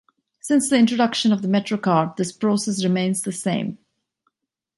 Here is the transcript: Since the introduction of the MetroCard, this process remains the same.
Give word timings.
Since 0.39 0.67
the 0.67 0.77
introduction 0.79 1.31
of 1.31 1.43
the 1.43 1.47
MetroCard, 1.47 2.15
this 2.15 2.31
process 2.31 2.83
remains 2.83 3.21
the 3.21 3.31
same. 3.31 3.77